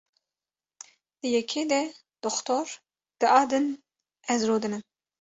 Di 1.19 1.27
yekê 1.35 1.61
de 1.71 1.81
Dr. 2.23 2.65
di 3.19 3.27
a 3.39 3.41
din 3.49 3.67
ez 4.33 4.41
rûdinim. 4.49 4.83